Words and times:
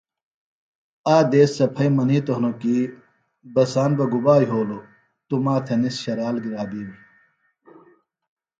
آ 1.13 1.17
دیس 1.31 1.49
سےۡ 1.57 1.69
پھئیۡ 1.75 1.93
منِیتوۡ 1.95 2.35
ہنوۡ 2.37 2.57
کیۡ 2.61 2.83
”بساند 3.53 3.93
بہ 3.97 4.05
گُبا 4.11 4.35
یھولوۡ 4.41 4.83
توۡ 5.27 5.41
ما 5.45 5.55
تھےۡ 5.65 5.79
نِس 5.81 5.95
شرال 6.03 6.35
گِرا 6.43 6.63
بہ 6.69 6.69
بِیڑ“ 6.69 6.89